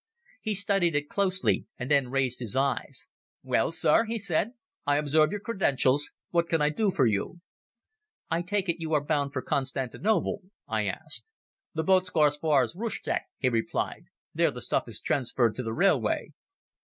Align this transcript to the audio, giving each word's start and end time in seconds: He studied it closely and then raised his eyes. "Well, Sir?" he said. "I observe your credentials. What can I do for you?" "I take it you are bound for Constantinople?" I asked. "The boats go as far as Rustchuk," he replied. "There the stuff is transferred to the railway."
He 0.41 0.55
studied 0.55 0.95
it 0.95 1.09
closely 1.09 1.67
and 1.77 1.91
then 1.91 2.09
raised 2.09 2.39
his 2.39 2.55
eyes. 2.55 3.05
"Well, 3.43 3.71
Sir?" 3.71 4.05
he 4.05 4.17
said. 4.17 4.53
"I 4.83 4.97
observe 4.97 5.29
your 5.29 5.41
credentials. 5.41 6.09
What 6.31 6.49
can 6.49 6.59
I 6.59 6.69
do 6.71 6.89
for 6.89 7.05
you?" 7.05 7.41
"I 8.27 8.41
take 8.41 8.67
it 8.67 8.79
you 8.81 8.95
are 8.95 9.05
bound 9.05 9.31
for 9.31 9.43
Constantinople?" 9.43 10.41
I 10.67 10.87
asked. 10.87 11.27
"The 11.75 11.83
boats 11.83 12.09
go 12.09 12.23
as 12.23 12.37
far 12.37 12.63
as 12.63 12.73
Rustchuk," 12.73 13.21
he 13.37 13.49
replied. 13.49 14.05
"There 14.33 14.49
the 14.49 14.63
stuff 14.63 14.87
is 14.87 14.99
transferred 14.99 15.53
to 15.53 15.61
the 15.61 15.71
railway." 15.71 16.31